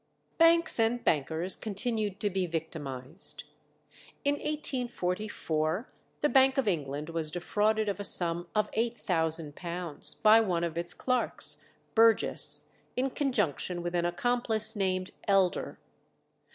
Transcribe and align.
Banks 0.39 0.79
and 0.79 1.03
bankers 1.03 1.55
continued 1.55 2.19
to 2.21 2.31
be 2.31 2.47
victimized. 2.47 3.43
In 4.25 4.33
1844 4.33 5.89
the 6.21 6.27
Bank 6.27 6.57
of 6.57 6.67
England 6.67 7.09
was 7.11 7.29
defrauded 7.29 7.87
of 7.87 7.99
a 7.99 8.03
sum 8.03 8.47
of 8.55 8.71
£8000 8.71 10.23
by 10.23 10.41
one 10.41 10.63
of 10.63 10.75
its 10.75 10.95
clerks, 10.95 11.59
Burgess, 11.93 12.71
in 12.97 13.11
conjunction 13.11 13.83
with 13.83 13.93
an 13.93 14.05
accomplice 14.05 14.75
named 14.75 15.11
Elder. 15.27 15.77